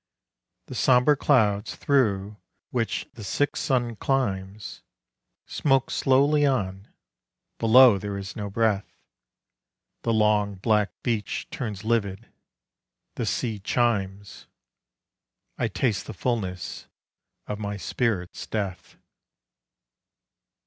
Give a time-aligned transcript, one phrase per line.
[0.65, 2.37] The sombre clouds through
[2.71, 4.81] which the sick sun climbs
[5.45, 6.87] Smoke slowly on.
[7.59, 8.97] Below there is no breath.
[10.01, 12.25] The long black beach turns livid.
[13.13, 14.47] The sea chimes.
[15.59, 16.87] I taste the fulness
[17.45, 18.97] of my spirit's death.